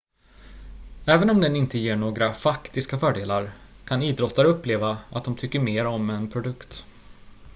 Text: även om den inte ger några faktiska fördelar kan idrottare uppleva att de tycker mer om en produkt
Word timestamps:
även 1.05 1.29
om 1.29 1.41
den 1.41 1.55
inte 1.55 1.79
ger 1.79 1.95
några 1.95 2.33
faktiska 2.33 2.99
fördelar 2.99 3.51
kan 3.85 4.01
idrottare 4.01 4.47
uppleva 4.47 4.97
att 5.11 5.23
de 5.23 5.35
tycker 5.35 5.59
mer 5.59 5.85
om 5.87 6.09
en 6.09 6.29
produkt 6.29 6.85